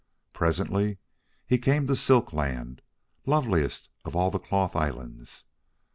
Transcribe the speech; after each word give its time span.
Presently 0.33 0.97
he 1.45 1.59
came 1.59 1.85
to 1.85 1.95
Silk 1.95 2.33
Land, 2.33 2.81
loveliest 3.27 3.89
of 4.03 4.15
all 4.15 4.31
the 4.31 4.39
Cloth 4.39 4.75
Islands. 4.75 5.45